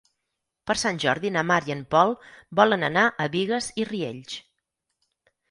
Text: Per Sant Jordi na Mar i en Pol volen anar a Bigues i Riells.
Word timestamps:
Per 0.69 0.75
Sant 0.83 1.01
Jordi 1.03 1.29
na 1.35 1.43
Mar 1.49 1.57
i 1.67 1.73
en 1.75 1.83
Pol 1.91 2.15
volen 2.61 2.87
anar 2.89 3.05
a 3.07 3.29
Bigues 3.37 3.71
i 3.85 3.87
Riells. 3.93 4.41